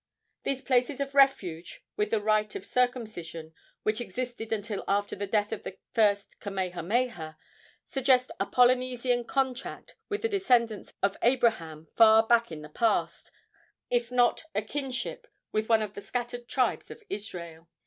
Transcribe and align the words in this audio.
These 0.41 0.63
places 0.63 0.99
of 0.99 1.13
refuge, 1.13 1.83
with 1.95 2.09
the 2.09 2.19
right 2.19 2.55
of 2.55 2.65
circumcision, 2.65 3.53
which 3.83 4.01
existed 4.01 4.51
until 4.51 4.83
after 4.87 5.15
the 5.15 5.27
death 5.27 5.51
of 5.51 5.61
the 5.61 5.77
first 5.93 6.39
Kamehameha, 6.39 7.37
suggest 7.85 8.31
a 8.39 8.47
Polynesian 8.47 9.25
contact 9.25 9.93
with 10.09 10.23
the 10.23 10.27
descendants 10.27 10.91
of 11.03 11.17
Abraham 11.21 11.85
far 11.95 12.25
back 12.25 12.51
in 12.51 12.63
the 12.63 12.69
past, 12.69 13.29
if 13.91 14.11
not 14.11 14.45
a 14.55 14.63
kinship 14.63 15.27
with 15.51 15.69
one 15.69 15.83
of 15.83 15.93
the 15.93 16.01
scattered 16.01 16.47
tribes 16.47 16.89
of 16.89 17.03
Israel. 17.07 17.67